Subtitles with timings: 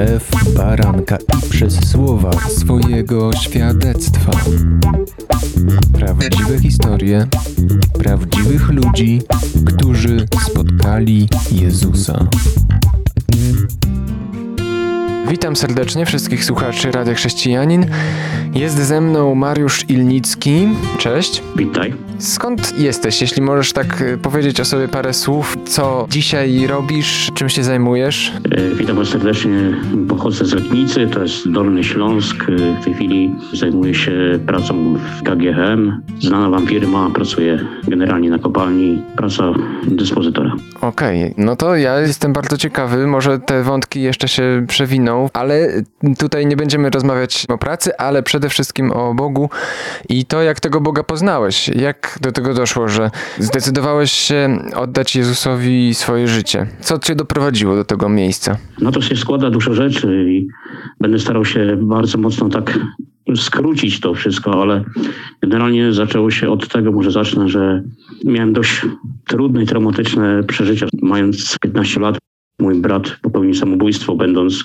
[0.00, 4.32] krew baranka i przez słowa swojego świadectwa.
[5.92, 7.26] Prawdziwe historie
[7.98, 9.22] prawdziwych ludzi,
[9.66, 12.26] którzy spotkali Jezusa.
[15.50, 17.86] Witam serdecznie wszystkich słuchaczy Radia Chrześcijanin.
[18.54, 20.68] Jest ze mną Mariusz Ilnicki.
[20.98, 21.42] Cześć.
[21.56, 21.94] Witaj.
[22.18, 25.56] Skąd jesteś, jeśli możesz tak y, powiedzieć o sobie parę słów?
[25.64, 27.30] Co dzisiaj robisz?
[27.34, 28.32] Czym się zajmujesz?
[28.50, 29.50] E, witam Was serdecznie.
[30.08, 32.44] Pochodzę z Letnicy, to jest Dolny Śląsk.
[32.48, 34.12] E, w tej chwili zajmuję się
[34.46, 36.02] pracą w KGHM.
[36.20, 39.02] Znana Wam firma, pracuję generalnie na kopalni.
[39.16, 40.52] Praca dyspozytora.
[40.80, 43.06] Okej, okay, no to ja jestem bardzo ciekawy.
[43.06, 45.82] Może te wątki jeszcze się przewiną, ale
[46.18, 49.50] tutaj nie będziemy rozmawiać o pracy, ale przede wszystkim o Bogu
[50.08, 51.68] i to, jak tego Boga poznałeś.
[51.68, 56.66] Jak do tego doszło, że zdecydowałeś się oddać Jezusowi swoje życie?
[56.80, 58.56] Co cię doprowadziło do tego miejsca?
[58.80, 60.46] No to się składa dużo rzeczy i
[61.00, 62.78] będę starał się bardzo mocno tak
[63.36, 64.84] skrócić to wszystko, ale
[65.42, 67.82] generalnie zaczęło się od tego, może zacznę, że
[68.24, 68.86] miałem dość
[69.26, 70.86] trudne i traumatyczne przeżycia.
[71.02, 72.18] Mając 15 lat,
[72.60, 74.64] mój brat popełnił samobójstwo, będąc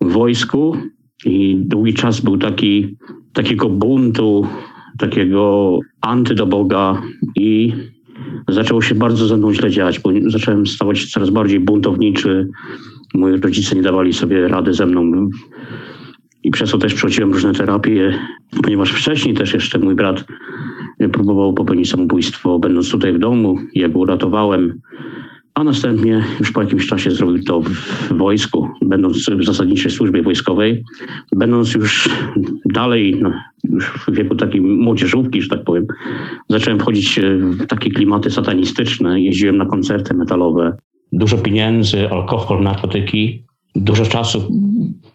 [0.00, 0.76] w wojsku
[1.26, 2.96] i długi czas był taki,
[3.32, 4.46] takiego buntu,
[4.98, 7.02] takiego anty do Boga
[7.36, 7.72] i
[8.48, 12.48] zaczęło się bardzo ze mną źle dziać, bo zacząłem stawać się coraz bardziej buntowniczy.
[13.14, 15.28] Moi rodzice nie dawali sobie rady ze mną
[16.42, 18.18] i przez to też przechodziłem różne terapie,
[18.62, 20.24] ponieważ wcześniej też jeszcze mój brat
[21.12, 23.58] próbował popełnić samobójstwo, będąc tutaj w domu.
[23.74, 24.80] Ja go uratowałem
[25.54, 30.84] a następnie już po jakimś czasie zrobił to w wojsku, będąc w zasadniczej służbie wojskowej,
[31.36, 32.08] będąc już
[32.72, 33.32] dalej, no,
[33.64, 35.86] już w wieku takiej młodzieżówki, że tak powiem,
[36.48, 40.76] zacząłem wchodzić w takie klimaty satanistyczne, jeździłem na koncerty metalowe,
[41.12, 43.44] dużo pieniędzy, alkohol, narkotyki,
[43.74, 44.52] dużo czasu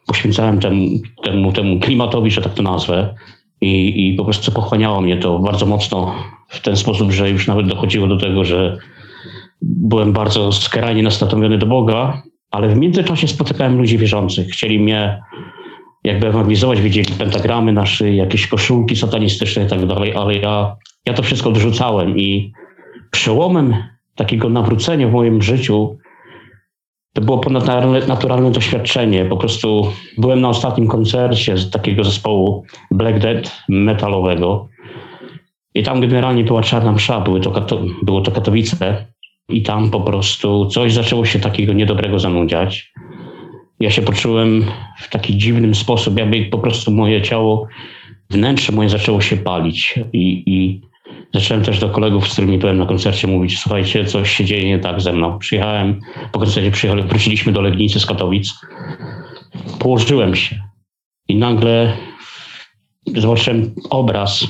[0.07, 0.87] poświęcałem temu,
[1.23, 3.15] temu, temu klimatowi, że tak to nazwę,
[3.61, 6.15] i, i po prostu pochłaniało mnie to bardzo mocno
[6.47, 8.77] w ten sposób, że już nawet dochodziło do tego, że
[9.61, 14.47] byłem bardzo skrajnie nastawiony do Boga, ale w międzyczasie spotykałem ludzi wierzących.
[14.47, 15.21] Chcieli mnie
[16.03, 20.75] jakby ewangelizować, widzieli pentagramy na szyi, jakieś koszulki satanistyczne i tak dalej, ale ja,
[21.05, 22.51] ja to wszystko odrzucałem i
[23.11, 23.75] przełomem
[24.15, 25.97] takiego nawrócenia w moim życiu
[27.13, 29.25] to było ponadnaturalne doświadczenie.
[29.25, 34.67] Po prostu byłem na ostatnim koncercie z takiego zespołu Black Dead metalowego
[35.75, 39.05] i tam generalnie była czarna msza, były to, było to Katowice
[39.49, 42.93] i tam po prostu coś zaczęło się takiego niedobrego ze mną dziać.
[43.79, 44.65] Ja się poczułem
[44.97, 47.67] w taki dziwnym sposób, jakby po prostu moje ciało,
[48.29, 49.99] wnętrze moje zaczęło się palić.
[50.13, 50.81] I, i
[51.33, 54.79] zacząłem też do kolegów, z którymi byłem na koncercie, mówić: Słuchajcie, coś się dzieje nie
[54.79, 55.39] tak ze mną.
[55.39, 55.99] Przyjechałem,
[56.31, 58.53] po koncercie przyjechałem, wróciliśmy do Legnicy z Katowic.
[59.79, 60.59] Położyłem się
[61.27, 61.97] i nagle
[63.15, 64.47] zobaczyłem obraz.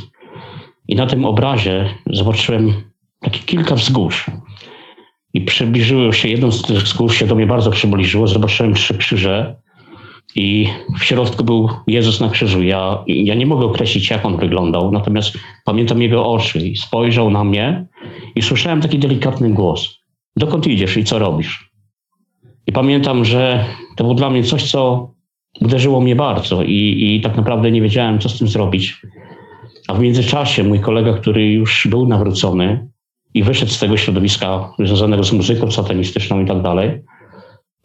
[0.88, 2.74] I na tym obrazie zobaczyłem
[3.20, 4.26] takie kilka wzgórz.
[5.34, 8.28] I przybliżyło się, jedną z tych skórz się do mnie bardzo przybliżyło.
[8.28, 9.56] Zobaczyłem trzy krzyże
[10.36, 10.68] i
[11.00, 12.64] w środku był Jezus na krzyżu.
[12.64, 17.44] Ja, ja nie mogę określić, jak on wyglądał, natomiast pamiętam jego oczy i spojrzał na
[17.44, 17.86] mnie
[18.36, 20.00] i słyszałem taki delikatny głos.
[20.36, 21.72] Dokąd idziesz i co robisz?
[22.68, 23.66] I pamiętam, że
[23.98, 25.12] to było dla mnie coś, co
[25.62, 29.02] uderzyło mnie bardzo i, i tak naprawdę nie wiedziałem, co z tym zrobić.
[29.88, 32.88] A w międzyczasie mój kolega, który już był nawrócony,
[33.34, 37.02] i wyszedł z tego środowiska związanego z muzyką satanistyczną i tak dalej,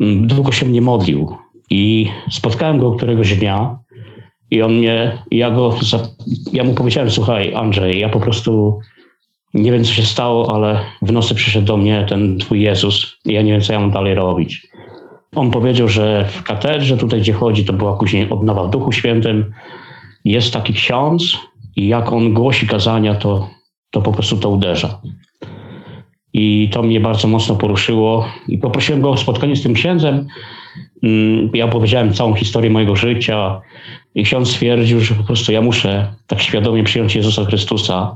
[0.00, 1.37] mm, długo się mnie modlił.
[1.71, 3.78] I spotkałem go któregoś dnia
[4.50, 5.75] i on mnie, ja go,
[6.53, 8.78] ja mu powiedziałem, słuchaj Andrzej, ja po prostu
[9.55, 13.32] nie wiem, co się stało, ale w nocy przyszedł do mnie ten twój Jezus i
[13.32, 14.69] ja nie wiem, co ja mam dalej robić.
[15.34, 19.53] On powiedział, że w katedrze tutaj, gdzie chodzi, to była później odnowa w Duchu Świętym,
[20.25, 21.38] jest taki ksiądz
[21.76, 23.50] i jak on głosi kazania, to,
[23.91, 25.00] to po prostu to uderza.
[26.34, 28.29] I to mnie bardzo mocno poruszyło.
[28.49, 30.26] I poprosiłem go o spotkanie z tym księdzem.
[31.03, 33.61] Mm, ja opowiedziałem całą historię mojego życia
[34.14, 38.14] i ksiądz stwierdził, że po prostu ja muszę tak świadomie przyjąć Jezusa Chrystusa,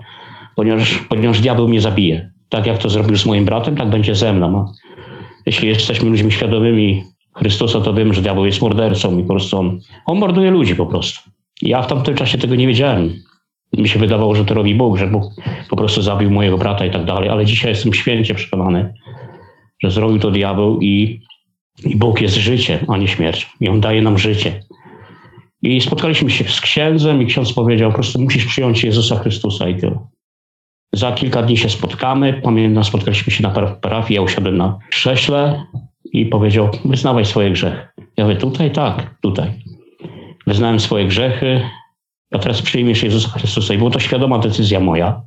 [0.56, 2.31] ponieważ, ponieważ diabeł mnie zabije.
[2.48, 4.72] Tak jak to zrobił z moim bratem, tak będzie ze mną.
[5.46, 7.04] Jeśli jesteśmy ludźmi świadomymi
[7.34, 10.87] Chrystusa, to wiem, że diabeł jest mordercą i po prostu on, on morduje ludzi po
[10.87, 11.31] prostu.
[11.62, 13.12] Ja w tamtym czasie tego nie wiedziałem
[13.72, 15.24] mi się wydawało, że to robi Bóg, że Bóg
[15.70, 18.94] po prostu zabił mojego brata i tak dalej, ale dzisiaj jestem święcie przekonany,
[19.82, 21.20] że zrobił to diabeł i,
[21.84, 23.50] i Bóg jest życie, a nie śmierć.
[23.60, 24.62] I On daje nam życie.
[25.62, 29.76] I spotkaliśmy się z księdzem i ksiądz powiedział, po prostu musisz przyjąć Jezusa Chrystusa i
[29.76, 29.98] tyle.
[30.92, 32.40] Za kilka dni się spotkamy.
[32.44, 33.50] Pamiętam, spotkaliśmy się na
[33.80, 35.64] parafii, ja usiadłem na krześle
[36.12, 37.88] i powiedział, wyznawaj swoje grzechy.
[38.16, 39.50] Ja mówię, tutaj tak, tutaj.
[40.46, 41.60] Wyznałem swoje grzechy,
[42.32, 43.75] a teraz przyjmiesz Jezusa Chrystusa.
[43.75, 45.22] I była to świadoma decyzja moja.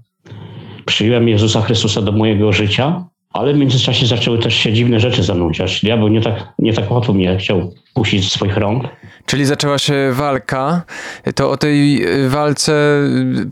[0.86, 5.36] Przyjąłem Jezusa Chrystusa do mojego życia, ale w międzyczasie zaczęły też się dziwne rzeczy ze
[5.36, 5.82] mną dziać.
[5.82, 8.84] Diabeł nie tak, nie tak łatwo mnie chciał puścić z swoich rąk.
[9.26, 10.82] Czyli zaczęła się walka.
[11.36, 12.74] To o tej y, walce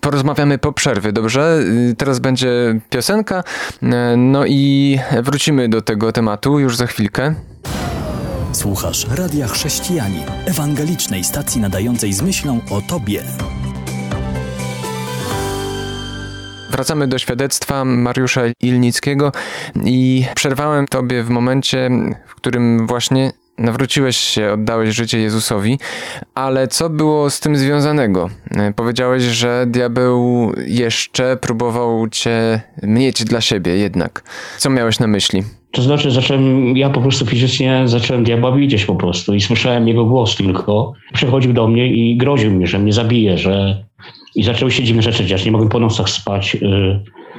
[0.01, 1.59] porozmawiamy po przerwie, dobrze?
[1.91, 2.49] Y, Teraz będzie
[2.89, 3.43] piosenka,
[3.83, 3.87] y,
[4.17, 7.35] no i wrócimy do tego tematu już za chwilkę.
[8.51, 13.23] Słuchasz Radia Chrześcijanin, ewangelicznej stacji nadającej z myślą o Tobie.
[16.71, 19.31] Wracamy do świadectwa Mariusza Ilnickiego
[19.85, 21.89] i przerwałem tobie w momencie,
[22.27, 25.79] w którym właśnie nawróciłeś się, oddałeś życie Jezusowi,
[26.35, 28.29] ale co było z tym związanego?
[28.75, 34.23] Powiedziałeś, że diabeł jeszcze próbował cię mieć dla siebie jednak.
[34.57, 35.43] Co miałeś na myśli?
[35.71, 40.05] To znaczy zacząłem, ja po prostu fizycznie zacząłem diabła widzieć po prostu i słyszałem jego
[40.05, 40.93] głos tylko.
[41.13, 43.83] Przychodził do mnie i groził mi, że mnie zabije, że...
[44.35, 46.57] I zaczęły się dziwne rzeczy dziać, nie mogłem po nocach spać.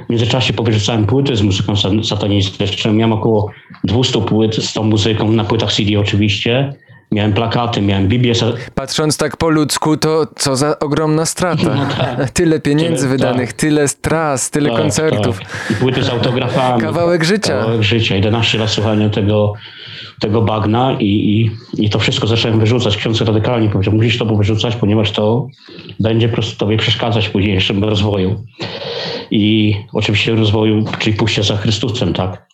[0.07, 2.93] W międzyczasie powyrzucałem płyty z muzyką sa- satanistyczną.
[2.93, 3.51] Miałem około
[3.85, 6.73] 200 płyt z tą muzyką, na płytach CD oczywiście.
[7.13, 8.33] Miałem plakaty, miałem Biblię.
[8.75, 11.75] Patrząc tak po ludzku, to co za ogromna strata.
[11.75, 12.31] No tak.
[12.41, 13.61] Tyle pieniędzy Tyle, wydanych, tak.
[13.61, 15.39] tyle tras, tyle Tak, koncertów.
[15.39, 15.71] tak.
[15.71, 16.83] I płyty z autografami.
[16.83, 17.59] Kawałek życia.
[17.59, 18.15] Kawałek życia.
[18.15, 19.53] 11 lat słuchania tego,
[20.21, 21.51] tego bagna i, i,
[21.85, 22.97] i to wszystko zacząłem wyrzucać.
[22.97, 25.47] Ksiądz radykalnie powiedział, musisz to wyrzucać, ponieważ to
[26.01, 28.45] będzie po prostu tobie przeszkadzać w późniejszym rozwoju.
[29.31, 32.47] I oczywiście rozwoju, czyli pójścia za Chrystusem, tak?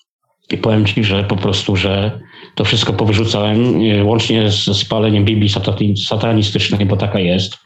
[0.50, 2.20] I powiem ci, że po prostu, że
[2.56, 7.58] to wszystko powyrzucałem, e, łącznie z spaleniem Biblii satani- satanistycznej, bo taka jest.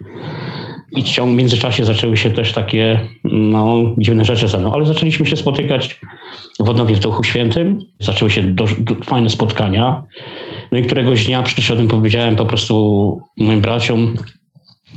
[0.97, 4.87] I w ciągu- w międzyczasie zaczęły się też takie no, dziwne rzeczy ze mną, ale
[4.87, 6.01] zaczęliśmy się spotykać
[6.61, 7.79] w odnowie w Duchu Świętym.
[8.01, 10.03] Zaczęły się do, do, fajne spotkania.
[10.73, 14.17] No i któregoś dnia przyszedłem, powiedziałem po prostu moim braciom,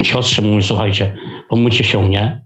[0.04, 1.18] siostrze, mówię, słuchajcie,
[1.50, 2.42] pomóżcie się mnie,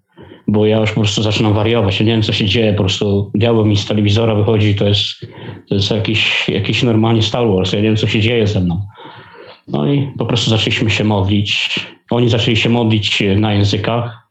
[0.48, 2.00] bo ja już po prostu zaczynam wariować.
[2.00, 5.26] Ja nie wiem, co się dzieje, po prostu diabeł mi z telewizora wychodzi, to jest,
[5.70, 8.82] to jest jakiś, jakiś normalnie Star Wars, ja nie wiem, co się dzieje ze mną.
[9.68, 11.80] No i po prostu zaczęliśmy się modlić.
[12.12, 14.28] Oni zaczęli się modlić na językach.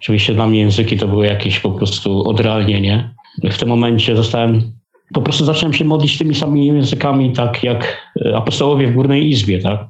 [0.00, 3.14] Oczywiście dla mnie języki to były jakieś po prostu odrealnienie.
[3.50, 4.72] W tym momencie zostałem,
[5.14, 9.84] po prostu zacząłem się modlić tymi samymi językami, tak jak apostołowie w Górnej Izbie, tak?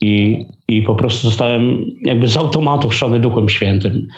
[0.00, 4.08] I, i po prostu zostałem jakby z automatu chrzczony Duchem Świętym.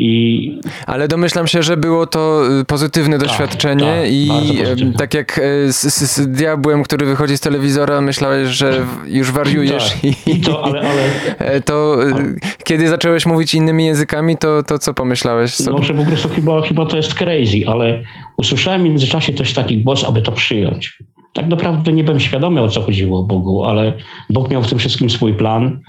[0.00, 4.92] I Ale domyślam się, że było to y, pozytywne doświadczenie tak, i bardzo y, pozytywne.
[4.92, 9.90] tak jak y, z, z, z diabłem, który wychodzi z telewizora, myślałeś, że już wariujesz
[9.90, 14.78] tak, i, i to, ale, ale to y, kiedy zacząłeś mówić innymi językami, to, to
[14.78, 15.78] co pomyślałeś sobie?
[15.78, 18.02] No, że po prostu chyba, chyba to jest crazy, ale
[18.36, 20.98] usłyszałem w międzyczasie też taki głos, aby to przyjąć.
[21.32, 23.92] Tak naprawdę nie byłem świadomy, o co chodziło Bogu, ale
[24.30, 25.80] Bóg miał w tym wszystkim swój plan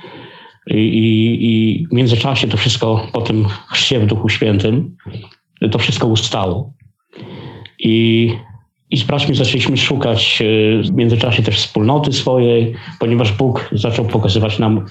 [0.70, 4.98] i, i, w międzyczasie to wszystko po tym chrzcie w Duchu Świętym,
[5.72, 6.74] to wszystko ustało.
[7.80, 8.30] I,
[8.90, 10.46] i z braćmi zaczęliśmy szukać e,
[10.84, 14.86] w międzyczasie też wspólnoty swojej, ponieważ Bóg zaczął pokazywać nam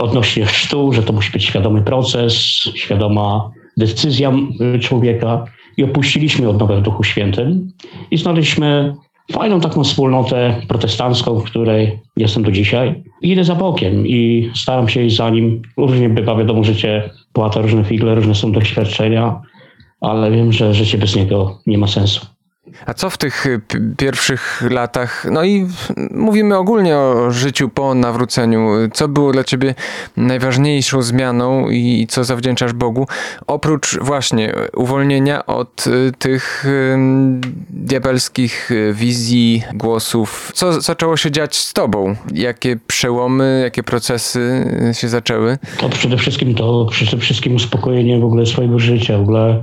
[0.00, 2.34] odnośnie chrztu, że to musi być świadomy proces,
[2.74, 4.32] świadoma decyzja
[4.74, 5.44] y, człowieka
[5.76, 7.72] i opuściliśmy odnowę w Duchu Świętym
[8.10, 8.94] i znaleźliśmy
[9.32, 13.02] fajną taką wspólnotę protestancką, w której jestem do dzisiaj.
[13.22, 15.62] Idę za Bogiem i staram się iść za Nim.
[15.76, 19.40] Różnie bywa, wiadomo, życie płata różne figle, różne są doświadczenia,
[20.00, 22.31] ale wiem, że życie bez Niego nie ma sensu.
[22.86, 23.60] A co w tych y,
[23.96, 25.66] pierwszych latach, no i
[26.10, 29.74] mówimy ogólnie o życiu po nawróceniu, co było dla ciebie
[30.16, 33.06] najważniejszą zmianą i co zawdzięczasz Bogu,
[33.46, 36.66] oprócz właśnie uwolnienia od y, tych
[37.70, 42.16] diabelskich y, wizji, głosów, co zaczęło się dziać z tobą?
[42.34, 45.58] Jakie przełomy, jakie procesy się zaczęły?
[45.78, 49.62] To przede wszystkim to przede wszystkim uspokojenie w ogóle swojego życia, w ogóle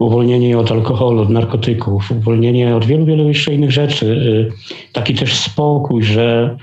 [0.00, 4.06] uwolnienie od alkoholu, od narkotyków, uwolnienie od wielu, wielu jeszcze innych rzeczy.
[4.06, 4.52] Y,
[4.92, 6.56] Taki też spokój, że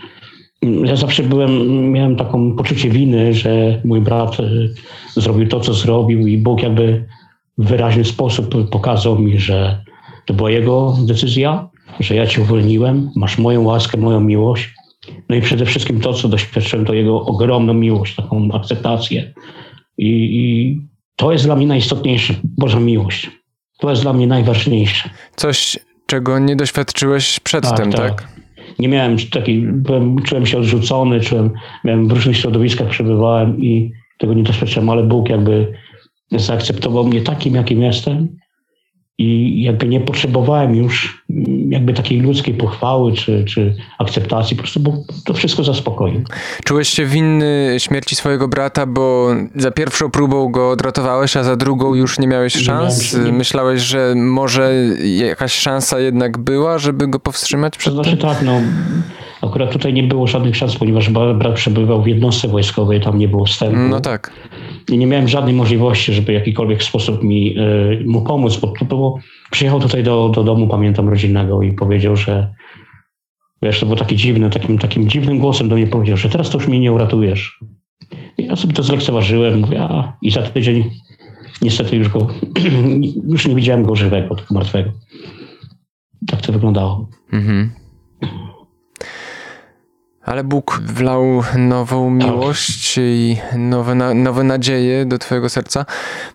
[0.61, 4.73] mm, ja zawsze byłem, miałem taką poczucie winy, że mój brat y,
[5.15, 7.05] zrobił to, co zrobił i Bóg jakby
[7.57, 9.83] w wyraźny sposób pokazał mi, że
[10.25, 14.73] to była jego decyzja, że ja cię uwolniłem, masz moją łaskę, moją miłość.
[15.29, 19.33] No i przede wszystkim to, co doświadczyłem, to jego ogromną miłość, taką akceptację.
[19.97, 20.81] I, I
[21.17, 23.31] to jest dla mnie najistotniejsze, Boża miłość.
[23.79, 25.09] To jest dla mnie najważniejsze.
[25.35, 28.27] Coś, czego nie doświadczyłeś przedtem, tak?
[28.79, 29.67] Nie miałem takiej,
[30.25, 31.51] czułem się odrzucony, czułem,
[31.83, 35.73] miałem w różnych środowiskach przebywałem i tego nie doświadczyłem, ale Bóg jakby
[36.31, 38.37] zaakceptował mnie takim, jakim jestem
[39.17, 41.25] i jakby nie potrzebowałem już
[41.69, 44.93] jakby takiej ludzkiej pochwały czy, czy akceptacji, po prostu bo
[45.25, 46.23] to wszystko zaspokoił.
[46.65, 51.95] Czułeś się winny śmierci swojego brata, bo za pierwszą próbą go odratowałeś, a za drugą
[51.95, 53.13] już nie miałeś szans?
[53.13, 54.73] Nie miałem- Myślałeś, że może
[55.17, 58.19] jakaś szansa jednak była, żeby go powstrzymać To przed znaczy tym?
[58.19, 58.61] tak, no
[59.41, 63.45] akurat tutaj nie było żadnych szans, ponieważ brat przebywał w jednostce wojskowej, tam nie było
[63.45, 63.77] wstępu.
[63.89, 64.31] No tak.
[64.91, 68.85] I nie miałem żadnej możliwości, żeby w jakikolwiek sposób mi y, mu pomóc, bo to
[68.85, 69.19] było,
[69.51, 72.53] przyjechał tutaj do, do domu, pamiętam, rodzinnego i powiedział, że
[73.61, 76.57] wiesz, to było takie dziwne, takim, takim dziwnym głosem do mnie powiedział, że teraz to
[76.57, 77.59] już mnie nie uratujesz.
[78.37, 80.91] I ja sobie to zlekceważyłem, mówię, a i za tydzień
[81.61, 82.27] niestety już go,
[83.31, 84.91] już nie widziałem go żywego, tylko martwego.
[86.27, 87.09] Tak to wyglądało.
[87.33, 87.71] Mhm.
[90.27, 95.85] Ale Bóg wlał nową miłość i nowe, na, nowe nadzieje do Twojego serca.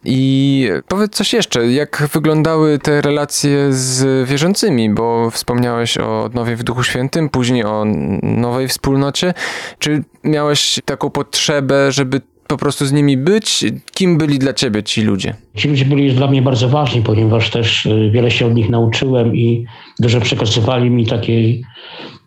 [0.05, 6.63] I powiedz coś jeszcze, jak wyglądały te relacje z wierzącymi, bo wspomniałeś o odnowie w
[6.63, 7.85] Duchu Świętym, później o
[8.23, 9.35] nowej wspólnocie.
[9.79, 12.21] Czy miałeś taką potrzebę, żeby
[12.53, 13.65] po prostu z nimi być?
[13.95, 15.35] Kim byli dla Ciebie ci ludzie?
[15.55, 19.37] Ci ludzie byli dla mnie bardzo ważni, ponieważ też y, wiele się od nich nauczyłem
[19.37, 19.65] i
[20.01, 21.65] dużo przekazywali mi takiej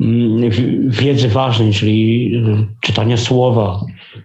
[0.01, 0.49] mm,
[0.89, 3.79] wiedzy ważnej, czyli y, czytania słowa,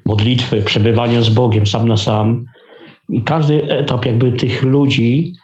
[0.07, 2.45] modlitwy, przebywania z Bogiem sam na sam.
[3.09, 5.35] I każdy etap jakby tych ludzi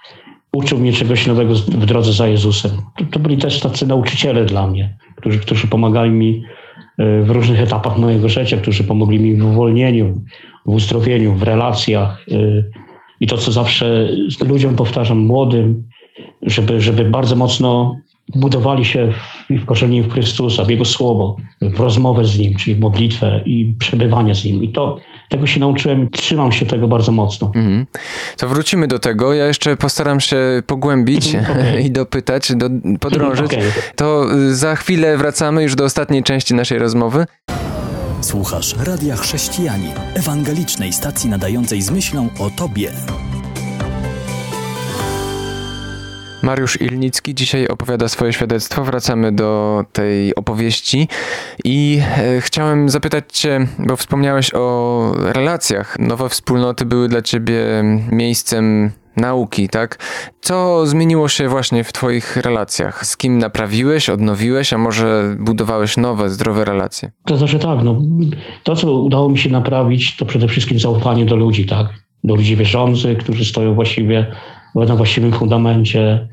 [0.53, 2.71] uczył mnie czegoś nowego w drodze za Jezusem.
[2.99, 6.43] To, to byli też tacy nauczyciele dla mnie, którzy, którzy pomagali mi
[6.99, 10.21] w różnych etapach mojego życia, którzy pomogli mi w uwolnieniu,
[10.67, 12.29] w uzdrowieniu, w relacjach.
[12.29, 12.71] y,
[13.21, 14.09] I to, co zawsze
[14.49, 15.85] ludziom powtarzam, młodym,
[16.43, 17.97] żeby, żeby bardzo mocno
[18.35, 22.77] budowali się w, i wkorzeni w Chrystusa, w Jego Słowo, w rozmowę z Nim, czyli
[22.77, 24.63] w modlitwę i przebywanie z Nim.
[24.63, 27.47] I to, tego się nauczyłem i trzymam się tego bardzo mocno.
[27.55, 27.87] Mhm.
[28.37, 29.35] To wrócimy do tego.
[29.35, 31.85] Ja jeszcze postaram się pogłębić Okej.
[31.87, 33.47] i dopytać, do, podrążyć.
[33.47, 33.63] Okej.
[33.97, 37.27] To y, za chwilę wracamy już do ostatniej części naszej rozmowy.
[38.21, 42.93] Słuchasz Radia Chrześcijani, ewangelicznej stacji nadającej z myślą o Tobie.
[46.47, 48.85] Mariusz Ilnicki dzisiaj opowiada swoje świadectwo.
[48.85, 51.09] Wracamy do tej opowieści
[51.65, 55.99] i e, chciałem zapytać Cię, bo wspomniałeś o relacjach.
[55.99, 57.63] Nowe wspólnoty były dla Ciebie
[58.13, 59.99] miejscem nauki, tak?
[60.41, 63.07] Co zmieniło się właśnie w Twoich relacjach?
[63.07, 67.11] Z kim naprawiłeś, odnowiłeś, a może budowałeś nowe, zdrowe relacje?
[67.25, 68.03] To znaczy tak, no,
[68.63, 71.87] to co udało mi się naprawić, to przede wszystkim zaufanie do ludzi, tak?
[72.25, 74.27] Do ludzi wierzących, którzy stoją właściwie
[74.75, 76.29] na właściwym fundamencie.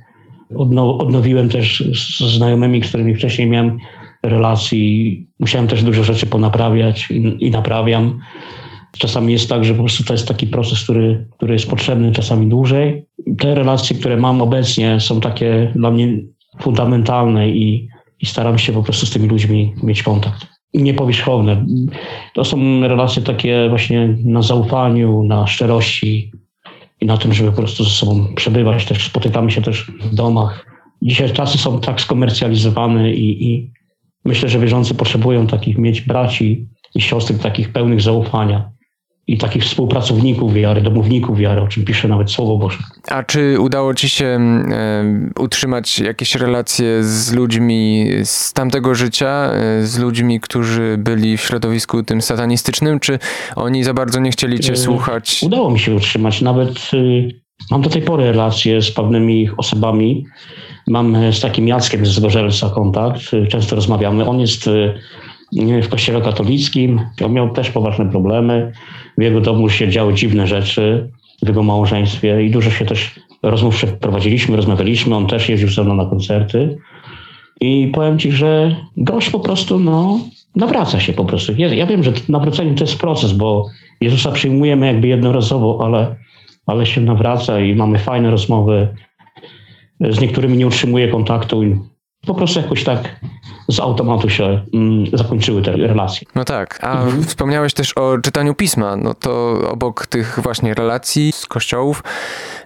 [0.55, 3.79] Odno, odnowiłem też z znajomymi, z którymi wcześniej miałem
[4.23, 5.27] relacji.
[5.39, 8.19] Musiałem też dużo rzeczy ponaprawiać i, i naprawiam.
[8.97, 12.47] Czasami jest tak, że po prostu to jest taki proces, który, który jest potrzebny czasami
[12.47, 13.05] dłużej.
[13.37, 16.17] Te relacje, które mam obecnie są takie dla mnie
[16.61, 17.87] fundamentalne i,
[18.19, 20.47] i staram się po prostu z tymi ludźmi mieć kontakt.
[20.73, 21.65] Niepowierzchowne.
[22.33, 26.31] To są relacje takie właśnie na zaufaniu, na szczerości
[27.03, 28.85] i na tym, żeby po prostu ze sobą przebywać.
[28.85, 30.65] Też spotykamy się też w domach.
[31.01, 33.71] Dzisiaj czasy są tak skomercjalizowane i, i
[34.25, 38.72] myślę, że wierzący potrzebują takich mieć braci i siostry takich pełnych zaufania
[39.27, 42.77] i takich współpracowników wiary, domowników wiary, o czym pisze nawet Słowo Boże.
[43.07, 44.39] A czy udało ci się
[45.39, 52.03] utrzymać jakieś relacje z ludźmi z tamtego życia, e, z ludźmi, którzy byli w środowisku
[52.03, 53.19] tym satanistycznym, czy
[53.55, 55.39] oni za bardzo nie chcieli cię E, słuchać?
[55.43, 56.41] Udało mi się utrzymać.
[56.41, 60.25] Nawet y, mam do tej pory relacje z pewnymi osobami.
[60.87, 63.33] Mam e, z takim Jackiem z Zgorzelca kontakt.
[63.33, 64.25] Y, Często rozmawiamy.
[64.25, 64.93] On jest y,
[65.81, 67.01] w kościele katolickim.
[67.25, 68.71] On miał też poważne problemy.
[69.17, 71.09] W jego domu się działy dziwne rzeczy
[71.41, 75.15] w jego małżeństwie i dużo się też rozmów przeprowadziliśmy, rozmawialiśmy.
[75.15, 76.77] On też jeździł ze mną na koncerty.
[77.61, 80.19] I powiem ci, że gość po prostu no,
[80.55, 81.53] nawraca się po prostu.
[81.57, 83.65] Ja, wiem, że nawrócenie to jest proces, bo
[84.01, 86.15] Jezusa przyjmujemy jakby jednorazowo, ale,
[86.65, 88.87] ale się nawraca i mamy fajne rozmowy.
[89.99, 91.63] Z niektórymi nie utrzymuję kontaktu
[92.25, 93.19] po prostu jakoś tak
[93.67, 96.27] z automatu się mm, zakończyły te relacje.
[96.35, 98.95] No tak, a wspomniałeś też o czytaniu pisma.
[98.95, 102.03] No to obok tych właśnie relacji z kościołów,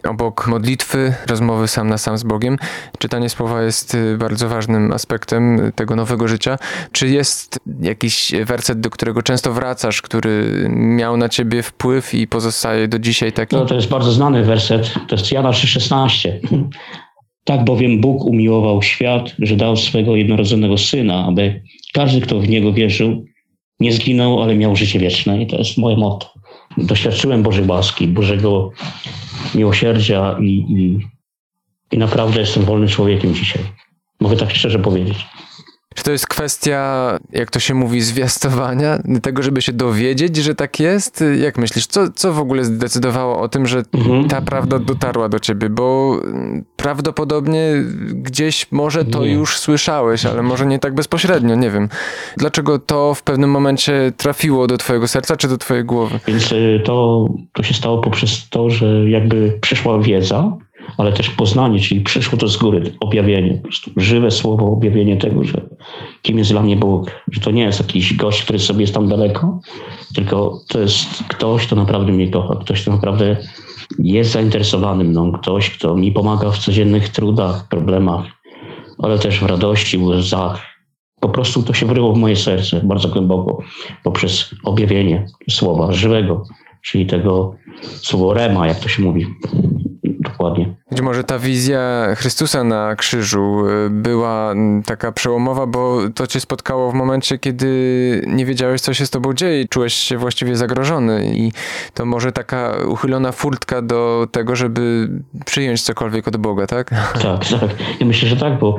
[0.09, 2.57] obok modlitwy, rozmowy sam na sam z Bogiem,
[2.99, 6.57] czytanie słowa jest y, bardzo ważnym aspektem tego nowego życia.
[6.91, 12.87] Czy jest jakiś werset, do którego często wracasz, który miał na ciebie wpływ i pozostaje
[12.87, 13.55] do dzisiaj taki?
[13.55, 16.29] No, to jest bardzo znany werset, to jest Jana 3,16.
[17.47, 21.61] Tak bowiem Bóg umiłował świat, że dał swego jednorodzonego Syna, aby
[21.93, 23.25] każdy, kto w Niego wierzył,
[23.79, 25.43] nie zginął, ale miał życie wieczne.
[25.43, 26.33] I to jest moje motto.
[26.77, 28.71] Doświadczyłem Bożej łaski, Bożego
[29.55, 30.99] miłosierdzia i, i,
[31.91, 33.63] i naprawdę jestem wolnym człowiekiem dzisiaj.
[34.19, 35.17] Mogę tak szczerze powiedzieć.
[35.97, 38.99] Czy to jest kwestia, jak to się mówi, zwiastowania?
[39.21, 41.23] Tego, żeby się dowiedzieć, że tak jest?
[41.41, 44.27] Jak myślisz, co, co w ogóle zdecydowało o tym, że mhm.
[44.27, 45.69] ta prawda dotarła do ciebie?
[45.69, 46.19] Bo
[46.75, 49.31] prawdopodobnie gdzieś może to nie.
[49.31, 51.89] już słyszałeś, ale może nie tak bezpośrednio, nie wiem.
[52.37, 56.19] Dlaczego to w pewnym momencie trafiło do twojego serca czy do twojej głowy?
[56.27, 60.57] Więc y, to, to się stało poprzez to, że jakby przyszła wiedza,
[60.97, 65.43] ale też poznanie, czyli przyszło to z góry, objawienie, po prostu żywe słowo, objawienie tego,
[65.43, 65.61] że
[66.21, 69.07] kim jest dla mnie Bóg, że to nie jest jakiś gość, który sobie jest tam
[69.07, 69.59] daleko,
[70.15, 73.37] tylko to jest ktoś, kto naprawdę mnie kocha, ktoś, kto naprawdę
[73.99, 78.25] jest zainteresowany mną, ktoś, kto mi pomaga w codziennych trudach, problemach,
[78.97, 80.61] ale też w radości, w łzach.
[81.19, 83.63] Po prostu to się wryło w moje serce bardzo głęboko
[84.03, 86.43] poprzez objawienie słowa żywego,
[86.81, 89.25] czyli tego słowa rema, jak to się mówi
[90.37, 90.75] dokładnie.
[90.91, 91.79] Być może ta wizja
[92.15, 94.53] Chrystusa na krzyżu y, była
[94.85, 97.67] taka przełomowa, bo to cię spotkało w momencie, kiedy
[98.27, 101.51] nie wiedziałeś, co się z tobą dzieje i czułeś się właściwie zagrożony i
[101.93, 105.09] to może taka uchylona furtka do tego, żeby
[105.45, 106.89] przyjąć cokolwiek od Boga, tak?
[107.23, 107.69] Tak, tak.
[107.99, 108.77] Ja myślę, że tak, bo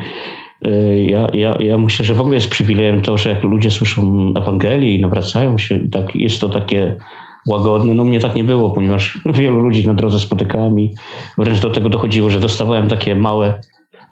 [0.66, 4.32] y, ja, ja, ja myślę, że w ogóle jest przywilejem to, że jak ludzie słyszą
[4.36, 6.96] Ewangelię i nawracają się, tak jest to takie
[7.48, 7.94] łagodny.
[7.94, 10.94] No mnie tak nie było, ponieważ wielu ludzi na drodze spotykałem i
[11.38, 13.60] wręcz do tego dochodziło, że dostawałem takie małe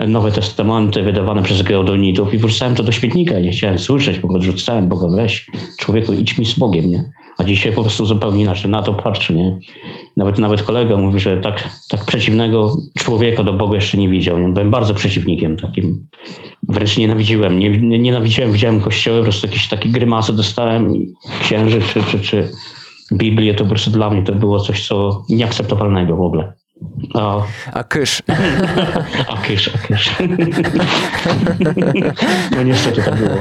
[0.08, 3.40] Nowe Testamenty wydawane przez geodonitów i wrzucałem to do śmietnika.
[3.40, 7.04] Nie chciałem słyszeć, bo odrzucałem Boga, weź człowieku, idź mi z Bogiem, nie?
[7.38, 9.58] A dzisiaj po prostu zupełnie inaczej na to patrzę, nie?
[10.16, 14.38] Nawet, nawet kolega mówi, że tak, tak przeciwnego człowieka do Boga jeszcze nie widział.
[14.38, 14.48] Nie?
[14.48, 16.06] Byłem bardzo przeciwnikiem takim.
[16.68, 17.58] Wręcz nienawidziłem.
[17.58, 20.92] Nie, nie, nienawidziłem, widziałem kościoły, po prostu jakieś takie grymasy dostałem,
[21.40, 22.48] księży czy, czy, czy
[23.12, 26.52] Biblię, to po prostu dla mnie to było coś, co nieakceptowalnego w ogóle.
[27.14, 27.42] A,
[27.78, 28.22] a kysz.
[29.28, 30.16] A kysz, a kysz.
[32.56, 33.36] No niestety tak było.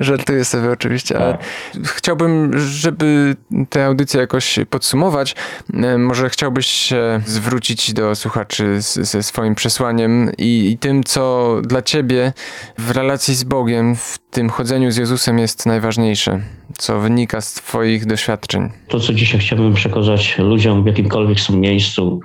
[0.00, 1.38] Żartuję sobie oczywiście, ale
[1.84, 3.36] chciałbym, żeby
[3.68, 5.36] tę audycję jakoś podsumować.
[5.74, 11.82] E, może chciałbyś się zwrócić do słuchaczy ze swoim przesłaniem i, i tym, co dla
[11.82, 12.32] ciebie
[12.78, 16.40] w relacji z Bogiem, w tym chodzeniu z Jezusem jest najważniejsze,
[16.80, 18.68] co wynika z twoich doświadczeń.
[18.88, 22.20] To, co dzisiaj chciałbym przekazać ludziom w jakimkolwiek są miejscu,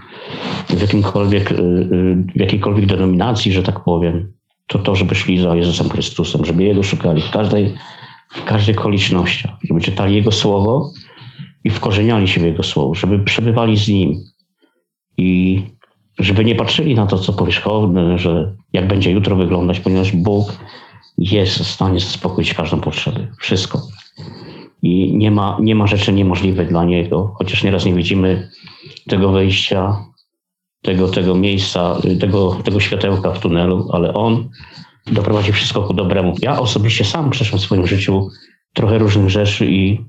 [0.69, 4.33] w, jakimkolwiek, y, y, w jakiejkolwiek denominacji, że tak powiem,
[4.67, 7.73] to to, żeby szli za Jezusem Chrystusem, żeby Jego szukali w każdej,
[8.29, 10.91] w każdych okolicznościach, żeby czytali Jego Słowo
[11.63, 14.23] i wkorzeniali się w Jego Słowo, żeby przebywali z Nim
[15.17, 15.61] i
[16.19, 20.53] żeby nie patrzyli na to, co powierzchowne, że jak będzie jutro wyglądać, ponieważ Bóg
[21.17, 23.27] jest w stanie zaspokoić każdą potrzebę.
[23.39, 23.81] Wszystko.
[24.85, 28.49] I nie ma, nie ma rzeczy niemożliwych dla Niego, chociaż nieraz nie widzimy
[29.07, 29.95] tego wejścia,
[30.81, 34.49] tego, tego miejsca, tego, tego światełka w tunelu, ale On
[35.11, 36.35] doprowadzi wszystko ku dobremu.
[36.41, 38.29] Ja osobiście sam przeszłem w swoim życiu
[38.73, 40.01] trochę różnych rzeczy i,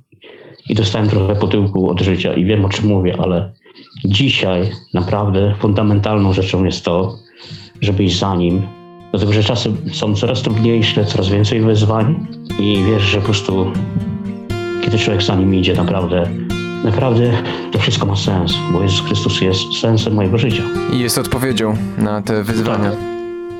[0.68, 3.52] i dostałem trochę po tyłku od życia i wiem o czym mówię, ale
[4.04, 7.18] dzisiaj naprawdę fundamentalną rzeczą jest to,
[7.80, 8.62] żeby iść za Nim,
[9.10, 12.26] dlatego że czasy są coraz trudniejsze, coraz więcej wyzwań
[12.60, 13.72] i wiesz, że po prostu
[14.84, 16.30] kiedy człowiek za nim idzie, naprawdę,
[16.84, 17.32] naprawdę
[17.72, 20.62] to wszystko ma sens, bo Jezus Chrystus jest sensem mojego życia.
[20.92, 22.90] I jest odpowiedzią na te wyzwania.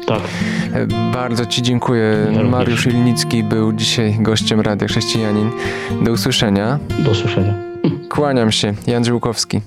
[0.07, 0.21] Tak.
[0.73, 0.89] tak.
[1.13, 2.33] Bardzo Ci dziękuję.
[2.33, 5.51] Ja Mariusz Ilnicki był dzisiaj gościem Radia Chrześcijanin.
[6.03, 6.79] Do usłyszenia.
[6.99, 7.55] Do usłyszenia.
[8.09, 8.75] Kłaniam się.
[8.87, 9.61] Jan Żółkowski